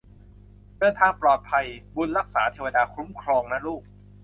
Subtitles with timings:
[0.77, 1.65] เดินทางปลอดภัย
[1.95, 3.81] บุญรักษาเทวดาคุ้มครองนะลูก